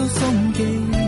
[0.00, 0.99] 都送给你。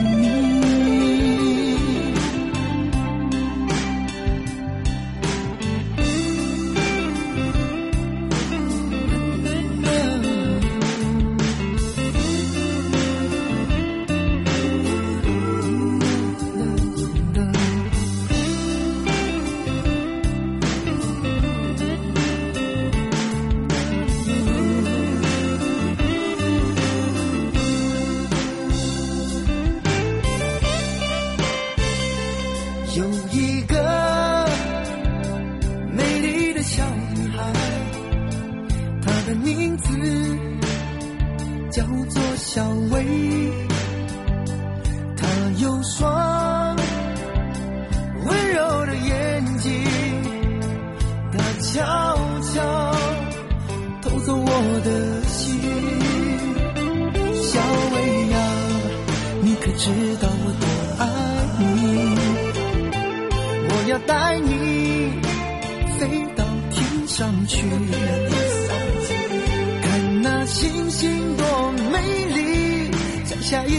[54.25, 54.89] 走我的
[55.27, 55.61] 心
[57.43, 57.61] 小
[57.93, 57.97] 薇
[58.29, 58.37] 呀
[59.43, 59.91] 你可知
[60.21, 60.65] 道我多
[60.99, 61.05] 爱
[61.59, 61.63] 你？
[63.69, 64.51] 我要带你
[65.99, 66.01] 飞
[66.37, 67.67] 到天上去
[69.83, 71.99] 看那星星多美
[72.35, 72.91] 丽
[73.25, 73.75] 摘下一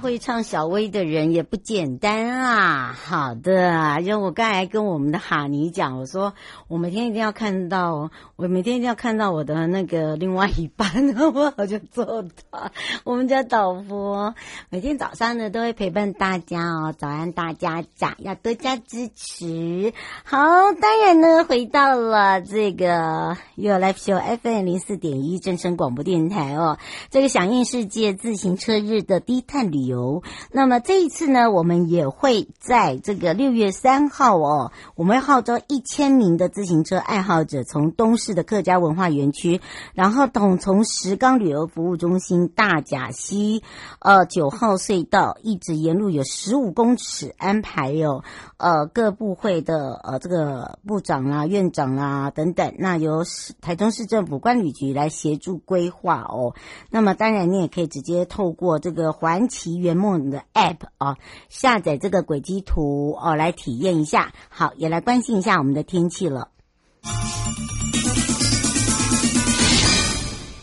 [0.00, 2.92] 会唱小薇的人也不简单啊！
[2.92, 6.34] 好的，就我刚才跟我们的哈尼讲，我说
[6.68, 10.88] 我每天一定要看到，我每天一定要看到我的那个另外一半，
[11.34, 12.70] 我好像做到。
[13.04, 14.34] 我们家导播
[14.68, 19.94] 每天早上呢都会陪伴大家哦，早安大家讲，要多加支持。
[20.24, 20.38] 好，
[20.80, 26.78] 当然呢，回到了这个 Your Life Show FM 零四点一正声广播电台哦，
[27.10, 29.69] 这个响应世界自行车日的低碳。
[29.70, 30.22] 旅游。
[30.52, 39.60] 那么这一次呢，我们也会在这个六月三号哦，我们号召一千名的自行车爱好者，从东势的客家文化园区，
[39.94, 43.62] 然后从从石冈旅游服务中心大甲溪
[44.00, 48.24] 呃九号隧道，一直沿路有十五公尺安排有
[48.56, 53.24] 呃各部会的呃这个部长啊、院长啊等等，那由
[53.60, 56.54] 台中市政府观旅局来协助规划哦。
[56.90, 61.18] 那么当然你也可以直接透过这个环旗圆梦的 App 哦，
[61.50, 64.32] 下载这个轨迹图哦来体验一下。
[64.48, 66.48] 好，也来关心一下我们的天气了。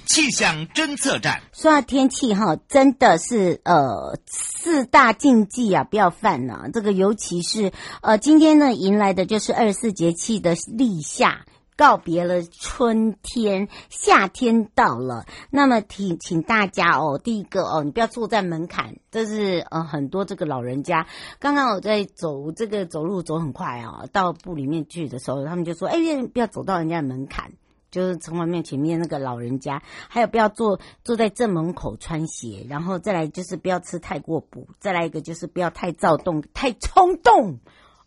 [0.08, 6.70] 气象侦测站，说到天气哈，真的是呃四大禁忌啊，不要犯了。
[6.74, 7.72] 这个尤其是
[8.02, 11.46] 呃今天呢，迎来的就是二十四节气的立夏，
[11.78, 15.26] 告别了春天，夏天到了。
[15.52, 21.08] 那么请请大家哦，第一个哦，你不要坐在门槛，这是呃很多这个老人家。
[21.40, 25.98] 刚刚我在走这个走路走很快啊，到部里面去的时候，他们就说：“哎，
[26.34, 27.54] 不要走到人家的门槛。”
[27.90, 37.60] 就是从外面前面那个老人家，还有不要坐坐在正门口穿鞋，然后再来就是不要吃太过补，再来一个就是不要太躁动、太冲动。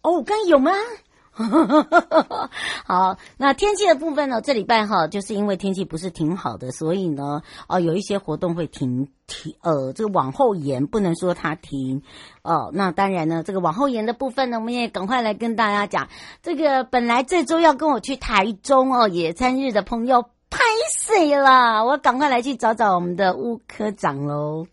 [0.03, 0.73] 哦，刚刚有吗？
[2.85, 4.41] 好，那天气的部分呢？
[4.41, 12.03] 这礼拜哈，就是因为天气不是挺好的，所以呢，哦，有一些活动会停停，呃，这个往后延，不能说它停。
[12.43, 16.09] 哦，那当然呢，这个往后延的部分呢，我们也赶快来跟大家讲。
[16.43, 20.59] 这个本来这周要跟我去台中哦野餐日的朋友，拍
[20.93, 21.85] 谁了？
[21.85, 24.67] 我赶快来去找找我们的吴科长喽。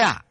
[0.00, 0.29] 呀。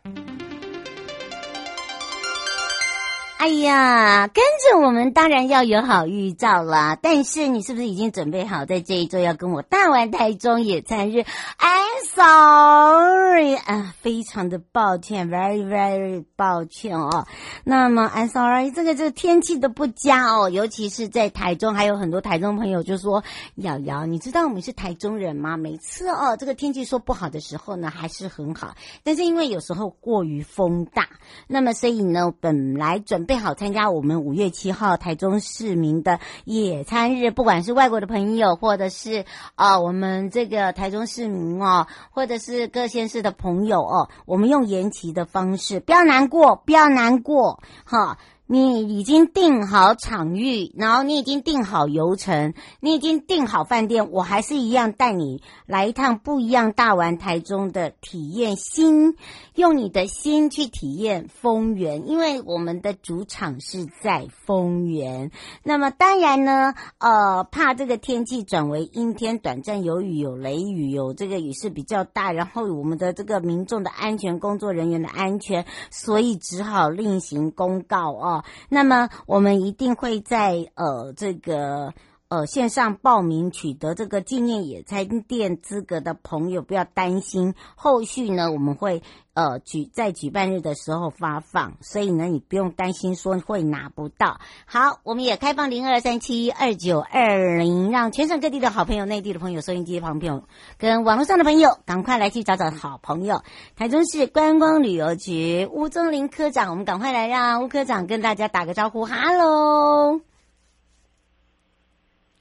[3.49, 6.95] 哎呀，跟着我们当然要有好预兆啦。
[7.01, 11.25] 但是你是不是已经准备好在这一周要跟我大玩台中野餐日
[11.57, 17.25] ？I'm sorry 啊，非常的抱歉，very very 抱歉哦。
[17.63, 23.23] 那么 I'm sorry，这个这个天气都不佳哦，尤其是在台中，还有很多台中朋友就说
[23.57, 25.57] ：“瑶瑶，你知道我们是台中人吗？
[25.57, 28.75] 每次哦，这个天气说不好的时候呢，还是很好。
[29.03, 31.09] 但是因为有时候过于风大，
[31.47, 33.38] 那么所以呢，本来准备。
[33.39, 39.25] 好参加我们五月七号台中市民的野餐日，不管是外国的朋友，或者是
[39.55, 48.17] 啊、我们这个台中市民哦，或者是各县市的朋友哦，我们用延期的方式，不要难过，不要难过，哈。
[48.51, 59.13] 你已经订好场域，然后你已经订好游程，你已经订好饭店，我还是一样带你来一趟不一样大玩台中的体验心，
[59.53, 65.29] 用你的心去体验丰原，因为我们的主场是在丰原。
[65.61, 78.38] 那么当然呢，呃，怕这个天气转为阴天，短暂有雨、有雷雨、有这个雨势比较大，然后我们的这个民众的安全、工作人员的安全，所以只好另行公告哦。
[78.69, 81.93] 那么我们一定会在呃这个
[82.29, 89.01] 呃线上报名取得这个纪念野餐店资格的朋友，不要担心，后续呢我们会
[89.33, 94.39] 呃举在举办日的时候发放，所以呢你不用担心说会拿不到。
[94.67, 100.43] 好，我们也开放零二三七二九二零，让全省各地的好朋友、内地的朋友、收音机的朋友
[100.77, 103.41] 跟网络上的朋友，赶快来去找找好朋友。
[103.75, 110.21] 台中市观光旅游局吴宗林科长，我们赶快来让吴科长跟大家打个招呼，哈喽。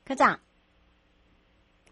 [0.09, 0.41] 科长。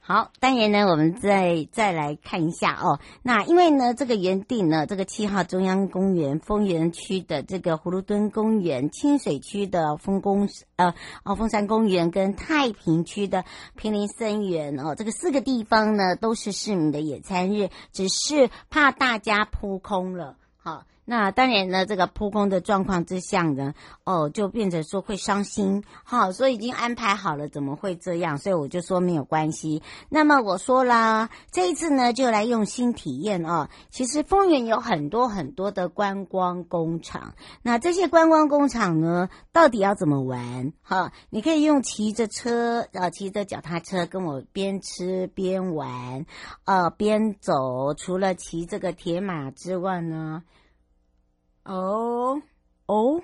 [0.01, 2.99] 好，当然呢，我们再再来看一下哦。
[3.23, 10.95] 那因为呢，这个原定呢，这个七号中央公园、丰原区的这个葫芦墩公园、清水区的丰公呃
[11.25, 13.45] 哦峰山公园跟太平区的
[13.75, 20.85] 平林森园哦，这个四个地方呢都是市民的野餐日，只是怕大家扑空了，好。
[21.09, 28.37] 那当然呢，这个扑空的状况之下呢，哦，就变成说会伤心，好，所以已经安排好了，怎么会这样？
[28.39, 29.83] 所以我就说没有关系。
[30.09, 33.69] 那么我说啦，这一次呢，就来用心体验哦。
[33.89, 40.73] 其实丰原有很多很多的观光工厂，那这些观光工厂呢，到底要怎么玩？
[40.83, 46.27] 哈，你可以用骑着车，呃，骑着脚踏车跟我边吃边玩，
[46.65, 47.95] 呃，边走。
[47.95, 50.43] 除了骑这个铁马之外呢？
[51.67, 52.41] 哦
[52.87, 53.21] 哦，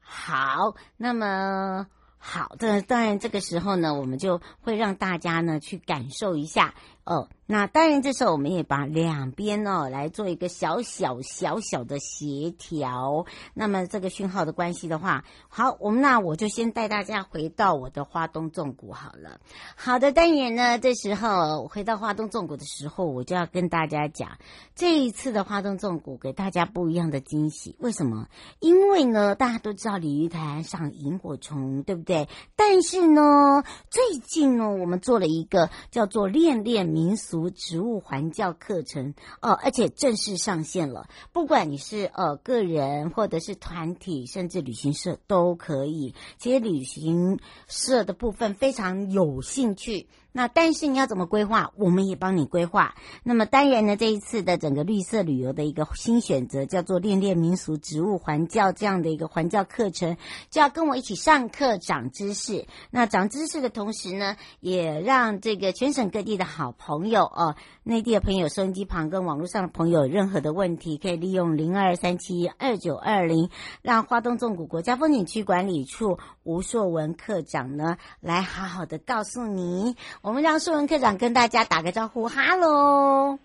[0.00, 1.86] 好，那么
[2.18, 6.74] 好的，当然这个时候呢，我们就会让大家呢去感受一下。
[7.10, 13.26] 哦，那当然，这时候我们也把两边哦来做一个小小小小的协调。
[13.52, 19.40] 那么这个讯号的关系的话，好，我们那我就先带大家回到我的花东纵谷好了。
[19.74, 24.38] 好的，当然呢，这时候回到花东纵谷的时候，我就要跟大家讲，
[24.76, 27.74] 这一次的花东纵谷给大家不一样的惊喜。
[27.80, 28.28] 为什么？
[28.60, 32.28] 因为呢，大家都知道鲤鱼潭上萤火虫，对不对？
[32.54, 36.94] 但是呢，最近呢，我们做了一个叫做“恋恋”。
[37.00, 41.08] 民俗植物环教课程哦，而且正式上线了。
[41.32, 46.14] 不管你是呃个人或者是团体，甚至旅行社都可以。
[46.36, 47.38] 其实旅行
[47.68, 50.08] 社的部分非常有兴趣。
[50.32, 52.94] 那但是你要怎么规划，我们也帮你规划。
[53.22, 60.16] 那么当然呢，这一次的整个绿色旅游的一个新选择叫做“恋恋民俗植物环教”这样的一个环教课程，
[60.50, 62.66] 就要跟我一起上课长知识。
[62.90, 67.56] 那长知识的同时呢，也让这个全省各地的好朋友哦，
[67.90, 73.50] 内地的朋友、收音机旁跟网络上的朋友，任何的问题可以利用零二三七二九二零，
[73.82, 79.96] 让花东纵谷国家风景区管理处吴硕文科长呢来好好的告诉你。
[80.22, 83.40] 我们让硕文科长跟大家打个招呼，哈喽，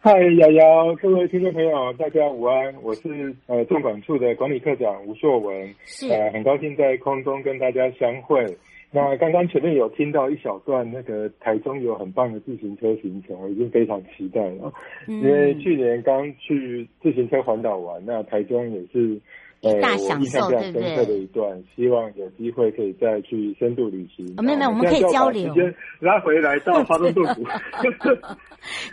[0.00, 8.58] 嗨，瑶瑶，各位听众朋友，大家午安，我是呃纵管处的管理科长吴硕文，是呃很高兴在空中跟大家相会。
[8.96, 14.72] 那刚刚前面有听到一小段那个台中有很棒的自行车行程，我已经非常期待了，
[15.06, 19.20] 嗯、因为去年刚去自行车环岛玩，那台中也是。
[19.66, 21.06] 呃，大享受，对不对？
[21.06, 24.26] 的一段，希望有机会可以再去深度旅行。
[24.36, 25.48] 哦，没有没有，我们可以交流。
[25.48, 27.44] 时间拉回来到花东纵谷。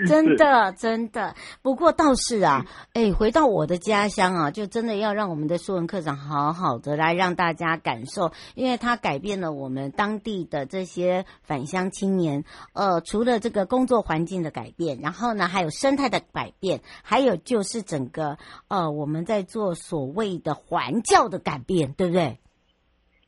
[0.08, 12.44] 真的真的，不过倒是啊，哎，回到我的家乡啊，就真的要让我们的苏文课长好好的来让大家感受，因为他改变了我们当地的这些返乡青年。
[12.74, 18.38] 呃，除了这个工作环境的改变，然后呢，还有生态的改变，还有就是整个
[18.68, 20.54] 呃，我们在做所谓的。
[20.66, 22.38] 环教的改变，对不对？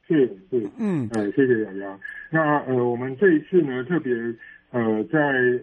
[0.07, 1.99] 是是，嗯，呃，谢谢瑶瑶。
[2.29, 4.13] 那呃，我们这一次呢，特别
[4.71, 5.19] 呃，在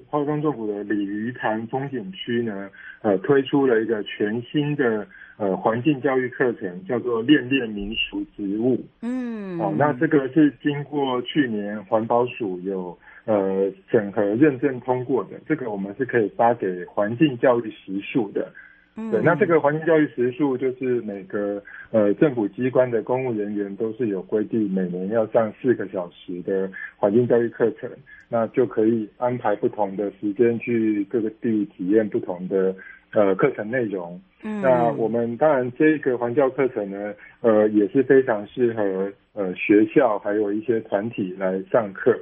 [0.08, 2.68] 花东政府的鲤鱼潭风景区呢，
[3.02, 8.84] 呃，推出了一个全新的呃环境教育课程，叫做“恋恋民俗植物”。
[9.02, 18.52] 嗯，好、哦，那这个是经过去年环保署有呃审核认证通过的，这个我们是可以发给环境教育实数的。
[18.94, 27.88] 嗯，对，那这个环境教育时数就是每个呃政府机关的公务人员都是有规定，每年要上四个小时的环境教育课程，
[28.28, 32.74] 那就可以安排不同的时间去各个地体验不同的
[33.14, 34.20] 呃课程内容。
[34.42, 42.14] 嗯，那我们当然这个环教课程呢，呃也是非常适合呃学校还有一些团体来上课。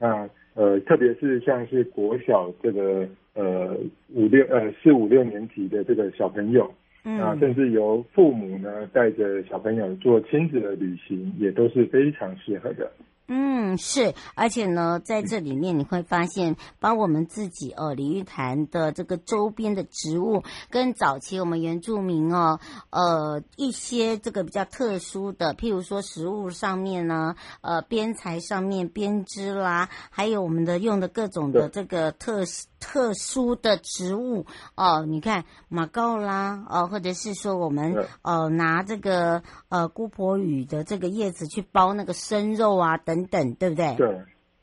[0.00, 3.06] 那呃特别是像是国小这个。
[3.38, 3.76] 呃，
[4.08, 6.68] 五六呃四五六年级的这个小朋友，
[7.04, 12.90] 嗯，啊，甚至由父母呢带着小朋友做亲子的旅行，也都是非常适合的。
[13.30, 22.58] 嗯，是，而且呢，在这里面你会发现，把我们自己哦，鲤鱼潭的这个周边的植物，跟早期我们原住民哦，
[22.90, 32.46] 呃，一些这个比较特殊的，譬如说食物上面呢，呃，编材上面编织啦，还有我们的用的各种的这个特
[32.80, 43.18] 特殊的植物哦，你看马告啦，哦，或者是说我们呃拿这个呃姑婆芋的这个叶子去包那个生肉啊等。
[43.18, 43.96] 等等，对不对？
[43.96, 44.08] 对，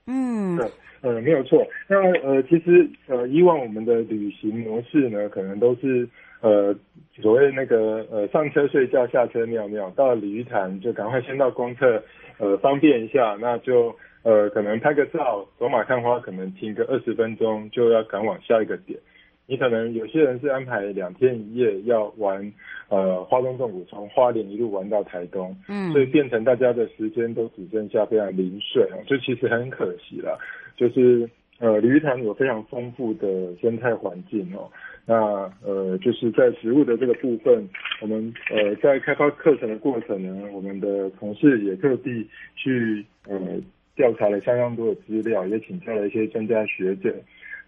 [0.08, 1.62] 嗯，对，呃，没有错。
[1.90, 6.08] 那呃，其实呃，以往我们的旅行模式呢，可能都是
[6.40, 6.74] 呃，
[7.22, 12.02] 所谓那个呃，上车睡觉，下车尿尿，到了鲤鱼潭就赶快先到公厕，
[12.38, 13.94] 呃，方便一下，那就
[14.26, 19.00] 呃，可能拍个照，走马看花，可能停个二十分钟，就要赶往下一个点。
[19.46, 22.52] 你可能有些人是安排两天一夜要玩，
[22.90, 30.40] 呃，花东纵谷从花莲一路玩到台东，嗯，所以变成大家的时间都只剩下非常零碎，这其实很可惜了。
[30.76, 31.30] 就是
[31.60, 34.68] 呃，鲤鱼潭有非常丰富的生态环境哦，
[35.06, 35.16] 那
[35.64, 37.70] 呃，就是在食物的这个部分，
[38.02, 43.40] 我们呃在开发课程的过程呢，我们的同事也特地去呃
[43.96, 47.16] 调查了相当多的资料，也请教了一些专家学者。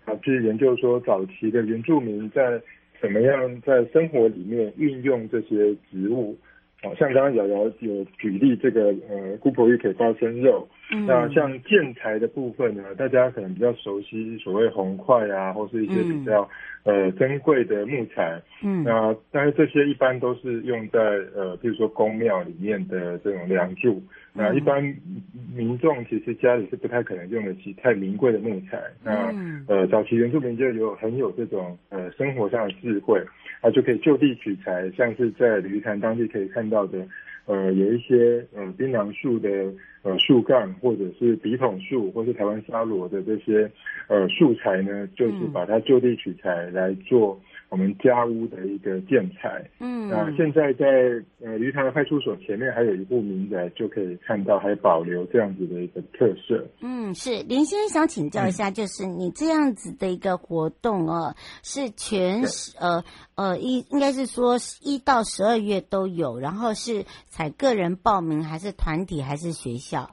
[0.06, 2.62] 啊，去研究说早期的原住民在
[3.02, 6.38] 怎么样在生活里面运用这些植物，
[6.84, 16.48] 好像刚刚瑶瑶有举例这个呃姑婆芋可以包生肉，嗯，那像建材的部分呢，大家可能比较熟悉所谓红块啊，或是一些比较、
[16.84, 21.00] 嗯、呃珍贵的木材，嗯，那但是这些一般都是用在
[21.36, 24.02] 呃比如说宫庙里面的这种梁柱。
[24.40, 24.84] 那一般
[25.52, 28.80] 民众其实家里是不太可能用得起太名贵的木材。
[29.04, 29.34] 那
[29.68, 33.20] 呃，早期原住民就有很有这种呃生活上的智慧，
[33.62, 37.06] 啊，就可以就地取材，像是在鲤鱼潭当地可以看到的，
[37.46, 39.50] 呃，有一些呃槟榔树的
[40.04, 43.70] 呃树干，或者是笔筒树，或是台湾沙罗的这些
[44.08, 47.40] 呃素材呢，就是把它就地取材来做。
[47.70, 50.86] 我们家屋的一个建材，嗯，那现在在
[51.42, 56.66] 呃鱼塘派出所前面还有一户民宅，就可以看到还保留这样子的一个特色。
[56.82, 62.42] 嗯，是林先生想请教一下，就是你这样子的一个活动哦，是全
[62.80, 63.04] 呃
[63.36, 70.12] 呃一应该是说一到十二月都有，然后是采个人报名还是团体还是学校？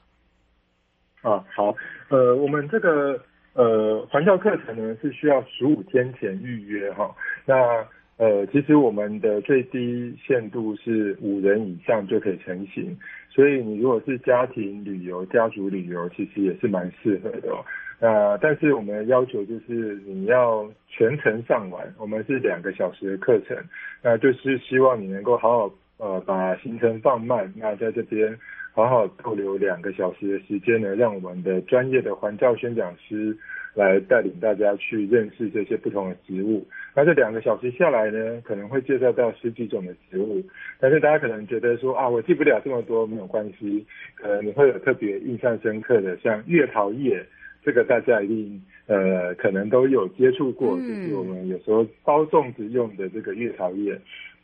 [1.23, 1.73] 啊，好，
[2.09, 3.21] 呃，我们这个。
[3.55, 7.15] 呃，环校课程呢是需要十五天前预约哈。
[7.47, 12.97] 那呃，其实我们的最低限度是五人以上就可以成型，
[13.29, 17.65] 所以你如果是家庭旅游、家族旅游，其实也是蛮适合的哦。
[18.01, 23.57] 那但是我们的要求就是你要全程上完，我们是两个小时的课程，
[24.03, 28.37] 那就是希望你能够好好呃把行程放慢，那在这边。
[28.75, 33.37] 好好逗留两个小时的时间呢，让我们的专业的环教宣讲师
[33.73, 36.67] 来带领大家去认识这些不同的植物。
[36.93, 40.45] 那这两个小时下来呢，可能会介绍到十几种的植物。
[40.81, 43.87] 但是大家可能觉得说啊，我记不了这么多，没有关系。
[44.17, 47.25] 可能你会有特别印象深刻的，像月桃叶，
[47.63, 53.97] 这个大家一定呃可能都有接触过，就是我们有时候包粽子用的这个月桃叶，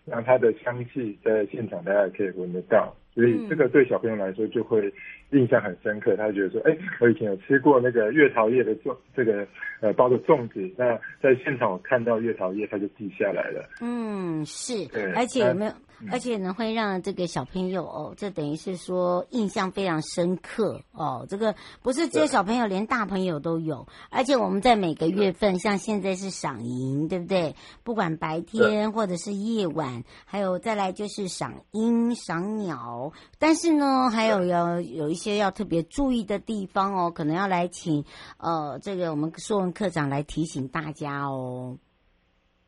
[0.06, 2.94] 让它的香气在现场大家也可以闻得到。
[3.14, 4.92] 所以这个对小朋友来说就会
[5.32, 9.46] 印象很深刻，他就觉得说，哎，我以前有吃过那个月桃叶的粽，这个
[9.80, 13.68] 呃包的粽子，那在现场我看到月桃叶，他就记下来了。
[13.80, 15.72] 嗯，是，对，而且有没有？
[16.10, 21.26] 而且呢，会让这个小朋友哦，这等于是说印象非常深刻哦。
[21.28, 23.86] 这个不是只有小朋友，连大朋友都有。
[24.10, 27.54] 而且我们在每个月份，像现在是赏萤，对不对？
[27.84, 33.12] 不管白天或者是夜晚，还有再来就是赏鹰、赏鸟。
[33.38, 38.04] 但是呢，还有要有一些要特别注意的地方哦，可能要来请
[38.38, 41.76] 呃这个我们说文课长来提醒大家哦。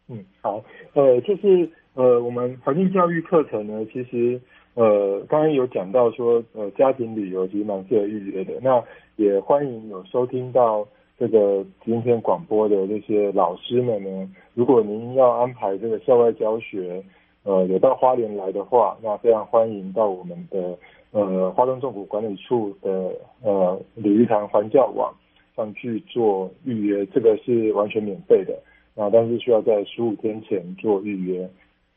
[0.08, 0.62] 嗯，好，
[0.94, 1.70] 呃，就是。
[1.94, 4.40] 呃，我们环境教育课程呢，其实
[4.72, 8.58] 呃，刚刚有讲到说，呃，家庭旅游其实蛮适合预约的。
[8.62, 8.82] 那
[9.16, 10.88] 也欢迎有收听到
[11.18, 17.04] 这个今天广播的这些老师们呢，如果您要安排这个校外教学，
[17.42, 20.78] 呃，有到花莲来的话，那非常欢迎到我们的
[21.12, 25.14] 呃花东政府管理处的呃鲤鱼潭环教网
[25.54, 28.58] 上去做预约，这个是完全免费的。
[28.94, 31.48] 那但是需要在十五天前做预约。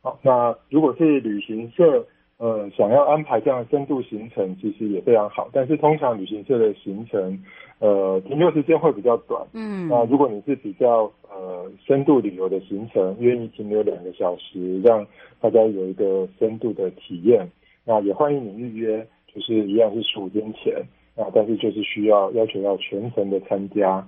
[0.01, 2.06] 好，那如果是旅行社，
[2.38, 5.49] 呃，想要安排这样的深度行程，其实也非常好。
[5.51, 7.39] 但是通常旅行社的行程，
[7.80, 9.41] 呃，停留时间会比较短。
[9.54, 15.06] 嗯，那如果你是比较呃深度旅游的行程，愿意停留两个小时，让
[15.39, 17.49] 大家有一个深度的体验，
[17.86, 20.74] 那也欢迎你预约，就是一样是十五天前，
[21.15, 24.06] 啊，但是就是需要要求要全程的参加。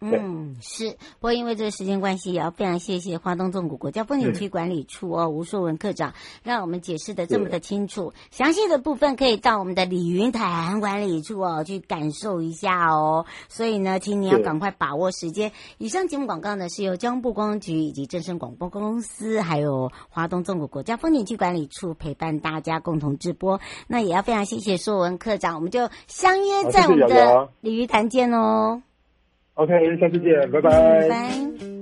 [0.00, 0.90] 嗯，是。
[1.18, 8.14] 不过因为这个时间关系，也要非常谢谢华东纵谷国家风景区管理处哦，吴硕文科长，让我们解释的这么的清楚。
[8.30, 13.26] 详细的部分可以到我们的鲤鱼潭管理处哦去感受一下哦。
[13.50, 15.52] 所以呢，请你要赶快把握时间。
[15.76, 16.86] 以上节目广告呢，是。
[16.86, 23.60] 由交通部观光局以及正声广播公司，还有华东纵谷国家风景区管理处陪伴大家共同直播。
[23.88, 28.82] 那也要非常谢谢硕文科长，我们就相约在我们的鲤鱼潭见哦。
[29.56, 30.70] OK，下次见，拜拜。
[30.70, 31.75] 拜拜。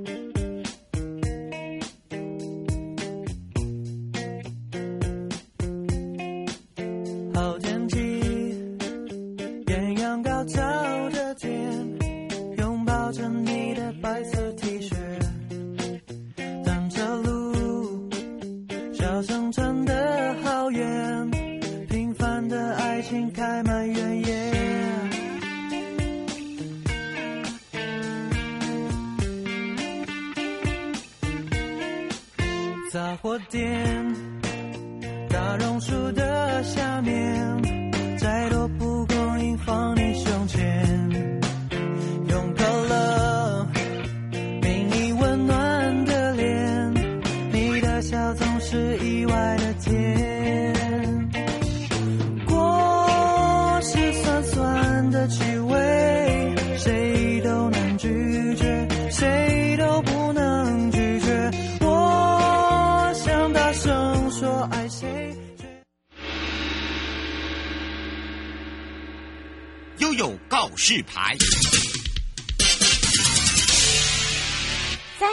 [70.85, 71.35] 示牌。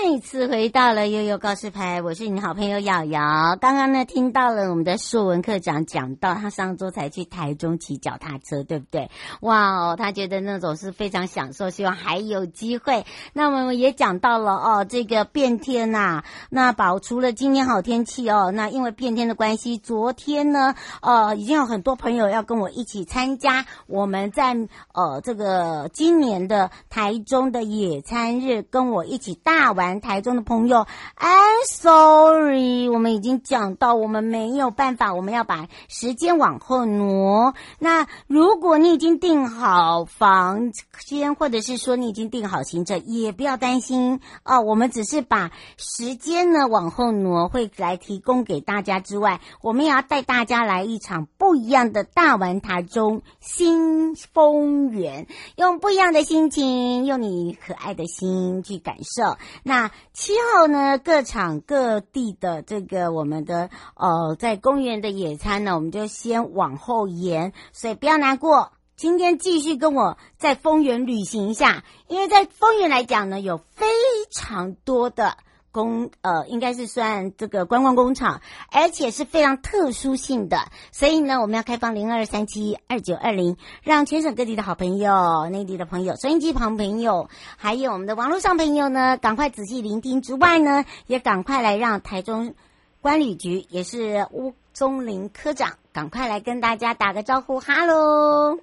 [0.04, 3.56] 再一次回到了悠悠告示牌，我是你好朋友瑶瑶。
[3.62, 9.12] 刚刚呢，听到了我们的硕文科长讲到，他上周才去台中骑脚踏车，对不对？
[9.42, 13.06] 哇哦，他觉得那种是非常享受，希望还有机会。
[13.34, 24.56] 那我们也讲到了哦，这个变天呐、那保除了今年好天气哦，那因为变天的关系，昨天呢，呃，已经有很多朋友要跟我一起参加我们在
[24.96, 29.91] 呃这个今年的台中的野餐日，跟我一起大玩。
[30.00, 30.86] 台中的朋友
[31.18, 37.56] ，I'm sorry，我们已经讲到，我们没有办法，我们要把时间往后挪。
[37.80, 40.72] 那如果你已经订好房
[41.06, 44.62] 间，或者是说你已经订好行程，也不要担心哦。
[44.62, 55.26] 我们只是把时间呢往后挪，会来提供给大家之外，我们也要带大家来一场不一样的大玩台中新丰原，
[55.56, 59.38] 用不一样的心情，用你可爱的心去感受。
[59.64, 59.81] 那
[60.14, 68.74] 七号呢，各场各地的这个我们的呃，在公园的野餐呢，我们就先往后延，所以不要难过。
[68.98, 73.88] 今天继续跟我在丰原旅行一下，因为在丰原来讲呢，有非
[74.32, 75.38] 常多的。
[75.72, 80.58] 工呃，应该是算这个观光工厂，而且是非常特殊性的，
[80.92, 92.54] 所以呢，我们要开放零二三七二九二零，让全省各地的好朋友、内地的朋友、收音机旁朋友，还有我们的网络上朋友呢，赶快仔细聆听之外呢，也赶快来让台中
[93.00, 98.60] 观旅局，也是吴宗林科长，赶快来跟大家打个招呼，哈喽！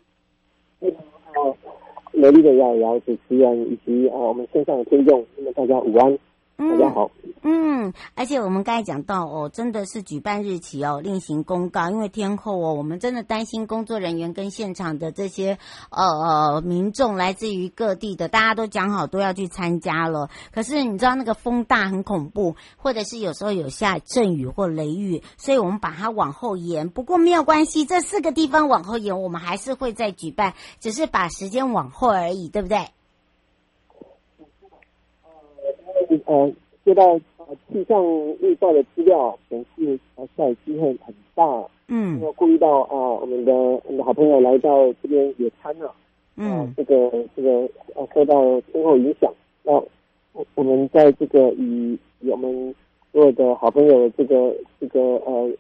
[0.81, 0.95] 你
[1.35, 1.57] 好，
[2.13, 6.19] 美丽的瑶瑶主持人以及啊，我们线上的听众，那么大家午安。
[6.59, 7.09] 大家好，
[7.43, 15.57] 嗯，而且我们刚才讲到哦，真的是举办日期哦，另行公告，因为天后哦，我们真的担心工作人员跟现场的这些
[15.91, 26.91] 呃呃民众来自于各地的，大家都讲好都要去参加了，可是你知道那个风大很恐怖，或者是有时候有下阵雨或雷雨，所以我们把它往后延。
[26.91, 32.89] 不过没有关系，这四个地方往后延，我们还是会再举办，只是把时间往后而已，对不对？
[36.29, 36.53] 呃，
[36.85, 38.05] 接到呃气象
[38.43, 41.65] 预报的资料显示，呃下雨机会很大。
[41.89, 45.95] 嗯，要顾虑到啊、呃，我们的我们的好朋友来到这边野餐了、啊。
[46.37, 49.73] 嗯、呃，这个这个呃受到天候影响，那
[50.35, 52.75] 我我们在这个以以我们
[53.11, 55.51] 所有的好朋友这个这个呃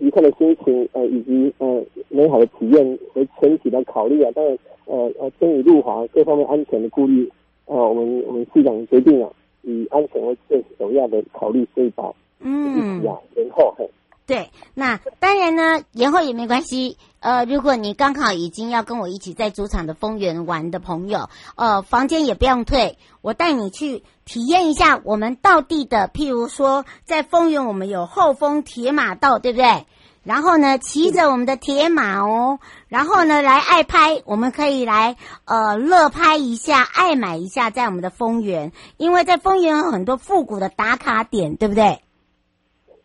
[0.00, 7.30] 愉快的心情呃以及呃美好的体验为前提来考虑啊，当然呃呃天雨路滑各方面安全的顾虑，
[7.66, 9.32] 呃我们我们市长决定了、啊。
[9.64, 12.04] 以安全为最首要的考虑，所以把
[12.40, 13.90] 嗯延后嘿。
[14.26, 16.96] 对，那当然呢，延后也没关系。
[17.20, 26.08] 呃，如果你刚好已经要跟我一起在主场的丰原玩的朋友，呃，房间也不用退，我带你去体验一下我们道地的。
[26.08, 29.84] 譬如说，在丰原我们有后丰铁马道，对不对？
[30.24, 32.58] 然后呢，骑着我们的铁马哦，
[32.88, 41.98] 然后呢，来爱拍，我们可以来呃乐拍一下，爱买一下，在我们的丰原，因为在丰原有很多复古的打卡点，对不对？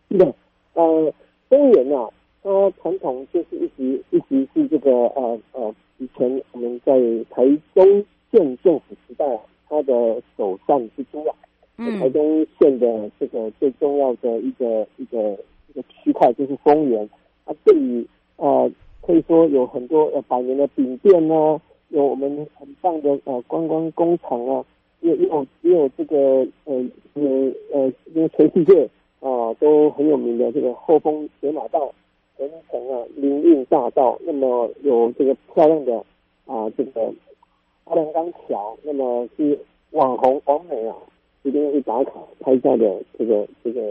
[0.10, 0.34] 是的，
[0.75, 1.13] 呃，
[1.49, 2.08] 丰原啊，
[2.41, 2.49] 它
[2.82, 6.93] 传统就是一直一直是这个呃呃，以前我们在
[7.29, 7.43] 台
[7.75, 11.36] 中县政府时代啊，它的首善之都啊，
[11.75, 15.38] 嗯，台中县的这个最重要的一个一个。
[15.73, 17.08] 这个区块就是丰原，
[17.45, 18.69] 啊，这里呃
[19.01, 24.65] 可以说有很多呃百年的饼店呢、有我们很棒的呃观光工厂啊，
[25.01, 26.75] 也有也有这个呃
[27.13, 28.88] 呃呃因为全世界
[29.19, 31.91] 啊、都很有名的这个后丰铁马道、
[32.38, 35.97] 盐埕啊林荫大道，那么有这个漂亮的
[36.45, 37.12] 啊、这个
[37.86, 39.60] 阿良钢桥，那么是
[39.91, 40.95] 网红网美啊
[41.43, 43.82] 一定要去打卡拍照的这个这个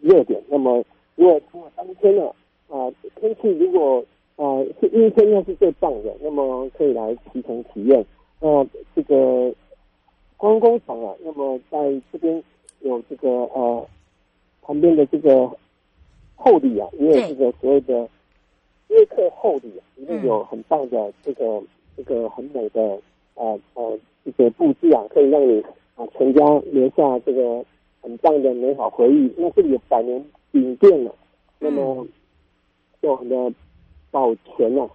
[0.00, 0.84] 热点，那么。
[1.16, 2.26] 如果除了当天呢，
[2.68, 4.04] 啊，天气如果
[4.36, 6.12] 啊是阴天，那是最棒的。
[6.20, 8.04] 那么可以来提前体验。
[8.40, 9.54] 那这个
[10.36, 11.78] 观光工厂啊，那么在
[12.12, 12.42] 这边
[12.80, 13.86] 有这个呃
[14.60, 15.48] 旁边的这个
[16.34, 18.08] 后里啊，也有这个所谓的
[18.88, 21.62] 约克后里啊，里面有很棒的这个
[21.96, 23.00] 这个很美的
[23.34, 25.62] 呃呃这个布置啊，可以让你
[25.94, 27.64] 啊全家留下这个
[28.02, 29.32] 很棒的美好回忆。
[29.36, 30.20] 那这里有百年。
[30.54, 31.12] 饼店了，
[31.58, 32.06] 那么
[33.00, 33.52] 有很多
[34.12, 34.88] 保全了，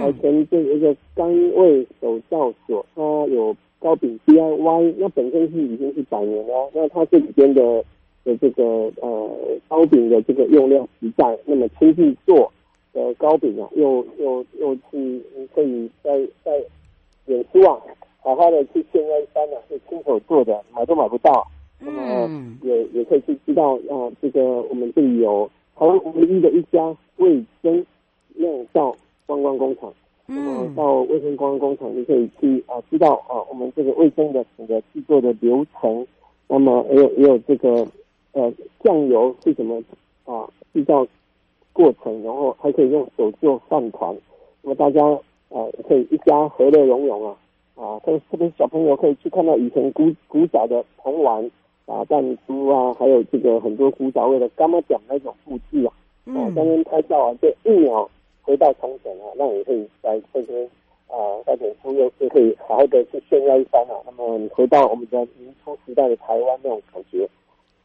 [0.00, 3.00] 保全这一个甘味手造所，它
[3.32, 7.84] 有糕饼 DIY，那本身是已经是百年了，那它这里边的
[8.24, 9.30] 的这个呃
[9.68, 12.52] 糕饼的这个用料实在，那么亲自做
[12.92, 15.22] 的糕饼啊，又又又是
[15.54, 16.60] 可以在在
[17.26, 17.80] 脸书啊，
[18.20, 21.46] 好好的去现外山啊，是亲手做的，买都买不到。
[21.84, 22.30] 那么
[22.62, 27.84] 也也可以去知道啊，这个我们这里有台湾唯一的一家卫生
[28.34, 29.92] 酿造观光工厂。
[30.26, 36.06] 那么到卫生观光工厂，你可以去啊知道啊我们这个卫生的整个制作的流程。
[36.48, 37.86] 那么也有也有这个
[38.32, 39.82] 呃酱油是怎么
[40.24, 41.06] 啊制造
[41.72, 44.16] 过程，然后还可以用手做饭团。
[44.62, 45.04] 那么大家
[45.50, 47.36] 啊可以一家和乐融融啊
[47.76, 51.50] 啊，特特别小朋友可以去看到以前古古早的童玩。
[51.86, 55.92] 打弹珠啊，还有这个很多古早味的刚刚讲那种布置啊，
[56.26, 58.08] 哦，在那边拍照啊，就一秒
[58.42, 60.64] 回到从前啊，那你可以在这边
[61.08, 64.00] 啊，在脸书又是可以好好的去炫耀一番啊。
[64.06, 67.28] 那么你回到我们的民初时代的台湾那种感觉，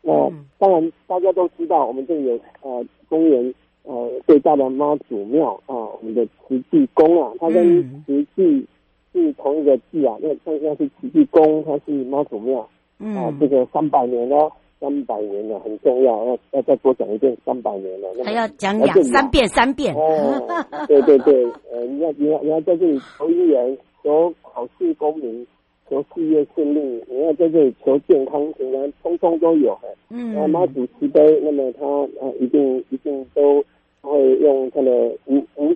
[0.02, 8.66] 那当然大家都知道，我们这里有呃公园呃最大的妈祖庙啊，我们的慈济宫啊，它跟慈济
[9.12, 12.66] 是同一个字啊，那像像是慈济宫，它是妈祖庙。
[13.02, 18.10] 嗯、啊，这个三百年了，三百年了，很重要，要要再多讲一遍三百年了。
[18.26, 19.96] 还要讲两三遍，三遍。
[19.96, 25.48] 哦，对对对，呃，你要你要你要在这里求姻缘，求考试功名，
[25.90, 29.78] 求事业顺利，你要在这里求健康平安，通通都有。
[30.10, 31.86] 嗯，那妈祖慈悲，那么他
[32.20, 33.64] 呃一定一定都
[34.02, 34.92] 会用他的
[35.26, 35.74] 无无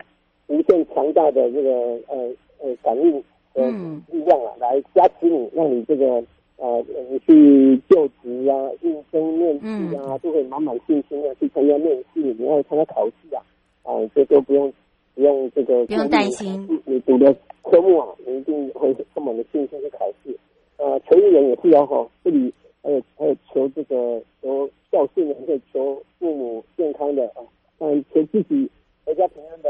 [0.48, 1.72] 无限强大的这个
[2.10, 3.14] 呃呃感应
[3.54, 3.66] 的
[4.12, 6.22] 力量啊，来加持你，让你这个。
[6.64, 12.22] 呃，你去就职啊，应征面试啊，都会满满信心的去参加面试。
[12.22, 13.44] 你要参加考试啊，
[13.84, 14.72] 啊，这都不用
[15.14, 16.82] 不用这个不用担心。
[16.86, 20.32] 你读的科目啊，你一定会充满了信心去考试。
[20.78, 27.44] 啊，求姻缘也是要哈，这里还有还有求这个求孝顺的，还有求父母健康的啊，
[27.78, 28.70] 当然求自己
[29.06, 29.70] 阖家平安的，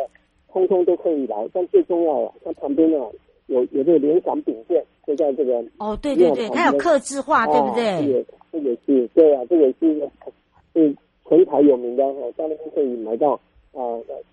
[0.51, 1.49] 通通都可以来。
[1.51, 3.07] 但最重要啊，它旁边啊
[3.47, 4.85] 有有这个联想饼店。
[5.05, 8.25] 就在这个哦，对对对，它有刻字化，对不对？
[8.51, 10.09] 这也是对啊，这也是
[10.73, 10.95] 是
[11.27, 13.33] 全台有名的哦，在那边可以买到
[13.73, 13.81] 啊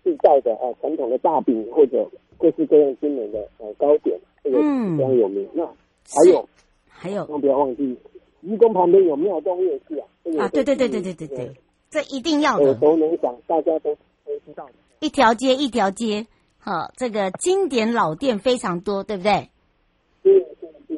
[0.05, 5.49] 制造的啊传统的大饼或者各式各样精美的呃糕点，这个非常有名。
[5.53, 6.49] 那还有
[6.89, 7.97] 还有，不要忘记，
[8.43, 10.07] 愚公旁边有庙东夜市啊。
[10.39, 11.51] 啊，对对对对对对对，
[11.91, 12.67] 这一定要的。
[12.67, 14.69] 耳熟能详，大家都都知道。
[15.01, 16.27] 一条街一条街，
[16.59, 19.49] 好，这个经典老店非常多，对不对？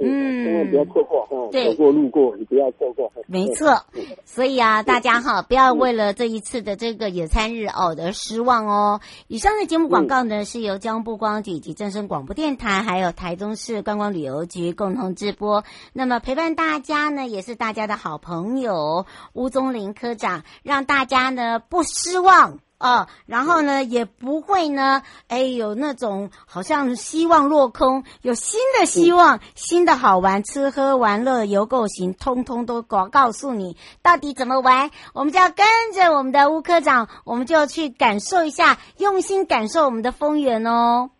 [0.04, 3.10] 嗯，千万不要错过哈，错过路过，你不要错过。
[3.26, 3.84] 没错，
[4.24, 9.00] 所以啊，大家哈，不要为了这一次的这个野餐日哦而失望哦。
[9.28, 15.64] 以上的节目广告呢，是由交通部观光局以及正声广播电台，还有台中市观光旅游局共同直播。
[15.92, 22.58] 那么陪伴大家呢，也是大家的好朋友吴宗林科长，让大家呢不失望。
[22.82, 35.64] 哦，然后呢，也不会呢，哎，有那种好像希望落空，有新的希望，新的好玩，吃喝玩乐游购行，通通都告告诉你到底怎么玩，我们就要跟
[35.94, 41.10] 着我们的乌科长，我们就去感受一下，用心感受我们的丰原哦。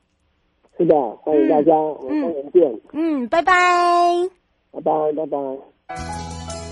[0.76, 2.80] 是的，欢迎大家，嗯、我们丰原见。
[2.92, 4.28] 嗯，拜拜，
[4.72, 6.71] 拜拜，拜拜。